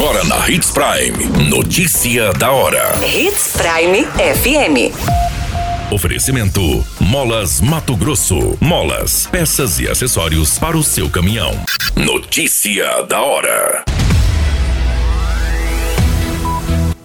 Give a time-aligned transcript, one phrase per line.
[0.00, 1.50] Agora na Hits Prime.
[1.50, 2.98] Notícia da hora.
[3.04, 4.96] Hits Prime FM.
[5.92, 8.56] Oferecimento: Molas Mato Grosso.
[8.58, 11.52] Molas, peças e acessórios para o seu caminhão.
[11.94, 13.84] Notícia da hora.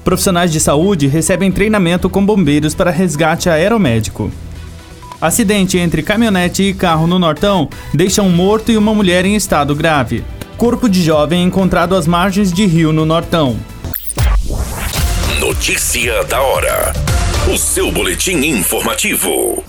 [0.02, 4.32] Profissionais de saúde recebem treinamento com bombeiros para resgate aeromédico.
[5.20, 9.76] Acidente entre caminhonete e carro no Nortão deixa um morto e uma mulher em estado
[9.76, 10.24] grave.
[10.58, 13.58] Corpo de jovem encontrado às margens de rio no Nortão.
[15.38, 16.94] Notícia da hora.
[17.54, 19.62] O seu boletim informativo.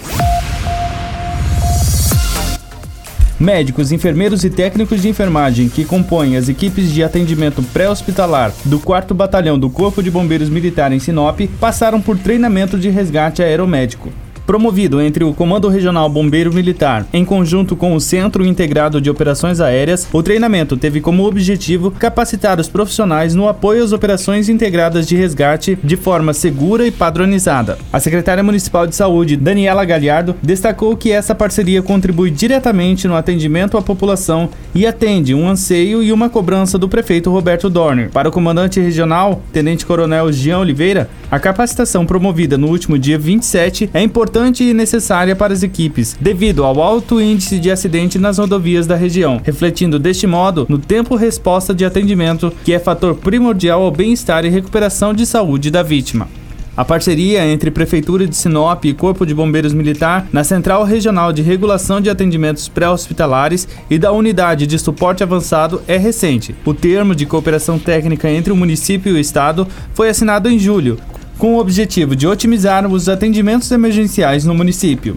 [3.38, 9.12] Médicos, enfermeiros e técnicos de enfermagem que compõem as equipes de atendimento pré-hospitalar do 4
[9.12, 14.12] Batalhão do Corpo de Bombeiros Militar em Sinop passaram por treinamento de resgate aeromédico
[14.46, 19.60] promovido entre o Comando Regional Bombeiro Militar, em conjunto com o Centro Integrado de Operações
[19.60, 25.16] Aéreas, o treinamento teve como objetivo capacitar os profissionais no apoio às operações integradas de
[25.16, 27.76] resgate de forma segura e padronizada.
[27.92, 33.76] A secretária municipal de saúde, Daniela Galhardo, destacou que essa parceria contribui diretamente no atendimento
[33.76, 38.10] à população e atende um anseio e uma cobrança do prefeito Roberto Dorner.
[38.10, 43.90] Para o comandante regional, Tenente Coronel Jean Oliveira, a capacitação promovida no último dia 27
[43.92, 48.86] é importante e necessária para as equipes, devido ao alto índice de acidente nas rodovias
[48.86, 54.44] da região, refletindo deste modo no tempo-resposta de atendimento, que é fator primordial ao bem-estar
[54.44, 56.28] e recuperação de saúde da vítima.
[56.76, 61.40] A parceria entre Prefeitura de Sinop e Corpo de Bombeiros Militar na Central Regional de
[61.40, 66.54] Regulação de Atendimentos Pré-Hospitalares e da Unidade de Suporte Avançado é recente.
[66.66, 70.98] O termo de cooperação técnica entre o município e o Estado foi assinado em julho,
[71.38, 75.16] com o objetivo de otimizar os atendimentos emergenciais no município.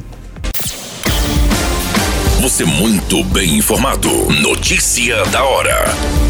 [2.41, 4.09] Você muito bem informado.
[4.41, 6.28] Notícia da hora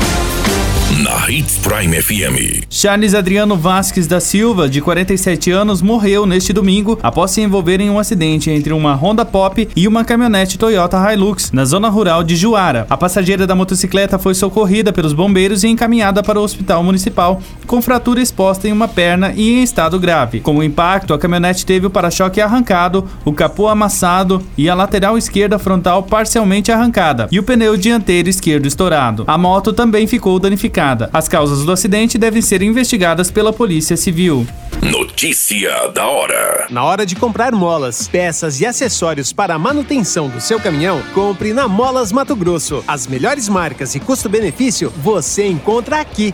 [0.98, 2.66] na Hits Prime FM.
[2.70, 7.90] Charles Adriano Vasques da Silva, de 47 anos, morreu neste domingo após se envolver em
[7.90, 12.36] um acidente entre uma Honda Pop e uma caminhonete Toyota Hilux na zona rural de
[12.36, 12.88] Juara.
[12.90, 17.82] A passageira da motocicleta foi socorrida pelos bombeiros e encaminhada para o hospital municipal com
[17.82, 20.40] fratura exposta em uma perna e em estado grave.
[20.40, 25.18] Com o impacto, a caminhonete teve o para-choque arrancado, o capô amassado e a lateral
[25.18, 29.24] esquerda frontal parcialmente arrancada e o pneu dianteiro esquerdo estourado.
[29.28, 30.79] A moto também ficou danificada.
[31.12, 34.48] As causas do acidente devem ser investigadas pela Polícia Civil.
[34.82, 36.68] Notícia da hora.
[36.70, 41.52] Na hora de comprar molas, peças e acessórios para a manutenção do seu caminhão, compre
[41.52, 42.82] na Molas Mato Grosso.
[42.88, 46.34] As melhores marcas e custo-benefício você encontra aqui.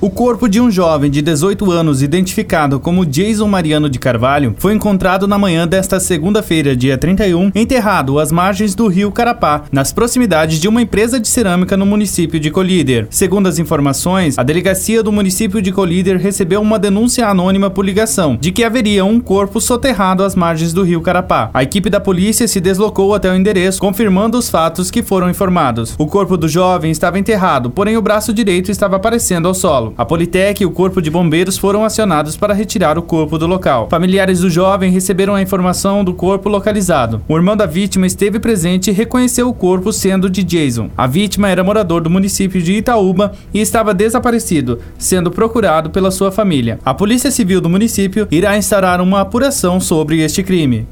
[0.00, 4.72] O corpo de um jovem de 18 anos, identificado como Jason Mariano de Carvalho, foi
[4.72, 10.60] encontrado na manhã desta segunda-feira, dia 31, enterrado às margens do rio Carapá, nas proximidades
[10.60, 13.08] de uma empresa de cerâmica no município de Colíder.
[13.10, 18.36] Segundo as informações, a delegacia do município de Colíder recebeu uma denúncia anônima por ligação
[18.40, 21.50] de que haveria um corpo soterrado às margens do rio Carapá.
[21.52, 25.96] A equipe da polícia se deslocou até o endereço, confirmando os fatos que foram informados.
[25.98, 29.87] O corpo do jovem estava enterrado, porém o braço direito estava aparecendo ao solo.
[29.96, 33.88] A Politec e o Corpo de Bombeiros foram acionados para retirar o corpo do local.
[33.90, 37.22] Familiares do jovem receberam a informação do corpo localizado.
[37.28, 40.90] O irmão da vítima esteve presente e reconheceu o corpo sendo de Jason.
[40.96, 46.30] A vítima era morador do município de Itaúba e estava desaparecido, sendo procurado pela sua
[46.30, 46.78] família.
[46.84, 50.86] A Polícia Civil do município irá instaurar uma apuração sobre este crime.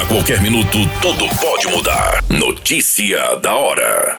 [0.00, 2.22] A qualquer minuto, tudo pode mudar.
[2.28, 4.16] Notícia da hora.